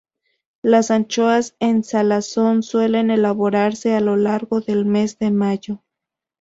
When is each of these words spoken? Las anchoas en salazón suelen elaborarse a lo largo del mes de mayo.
Las 0.63 0.89
anchoas 0.89 1.55
en 1.59 1.83
salazón 1.83 2.63
suelen 2.63 3.11
elaborarse 3.11 3.93
a 3.93 3.99
lo 4.01 4.15
largo 4.15 4.59
del 4.59 4.83
mes 4.85 5.19
de 5.19 5.29
mayo. 5.29 5.83